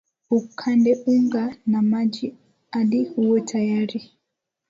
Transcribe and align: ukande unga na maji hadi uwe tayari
ukande 0.31 0.97
unga 1.05 1.55
na 1.65 1.81
maji 1.81 2.35
hadi 2.71 3.09
uwe 3.17 3.41
tayari 3.41 4.11